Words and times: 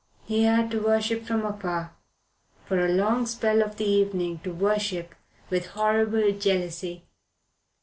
He 0.25 0.45
had 0.45 0.71
to 0.71 0.81
worship 0.83 1.25
from 1.27 1.45
afar; 1.45 1.93
for 2.65 2.83
a 2.83 2.89
long 2.89 3.27
spell 3.27 3.61
of 3.61 3.77
the 3.77 3.85
evening 3.85 4.39
to 4.39 4.51
worship 4.51 5.13
with 5.51 5.67
horrible 5.67 6.31
jealousy. 6.31 7.05